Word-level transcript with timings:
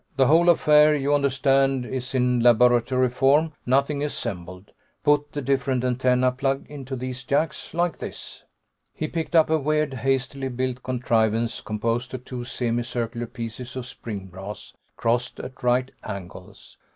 "The 0.17 0.25
whole 0.25 0.49
affair, 0.49 0.95
you 0.95 1.13
understand, 1.13 1.85
is 1.85 2.15
in 2.15 2.39
laboratory 2.39 3.09
form. 3.11 3.53
Nothing 3.67 4.03
assembled. 4.03 4.71
Put 5.03 5.33
the 5.33 5.43
different 5.43 5.83
antennae 5.83 6.31
plug 6.31 6.65
into 6.67 6.95
these 6.95 7.23
jacks. 7.23 7.71
Like 7.75 7.99
this." 7.99 8.43
He 8.95 9.07
picked 9.07 9.35
up 9.35 9.51
a 9.51 9.59
weird, 9.59 9.93
hastily 9.93 10.49
built 10.49 10.81
contrivance 10.81 11.61
composed 11.61 12.15
of 12.15 12.25
two 12.25 12.43
semi 12.45 12.81
circular 12.81 13.27
pieces 13.27 13.75
of 13.75 13.85
spring 13.85 14.25
brass, 14.25 14.73
crossed 14.97 15.39
at 15.39 15.61
right 15.61 15.91
angles. 16.03 16.77